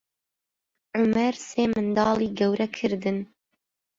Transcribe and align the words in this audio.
عومەر 0.97 1.35
سێ 1.47 1.63
منداڵی 1.73 2.29
گەورە 2.39 2.67
کردن. 2.77 3.17